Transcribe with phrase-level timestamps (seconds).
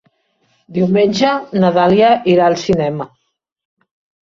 [0.77, 3.11] Diumenge na Dàlia irà al cinema.